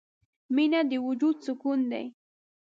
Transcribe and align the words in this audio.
•مینه 0.55 0.81
د 0.89 0.91
وجود 1.07 1.35
سکون 1.45 1.79
دی. 1.91 2.05